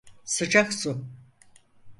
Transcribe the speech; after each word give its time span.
Sıcak 0.25 0.73
su. 0.73 1.05